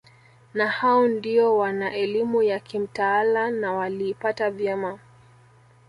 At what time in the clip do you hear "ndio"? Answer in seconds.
1.07-1.57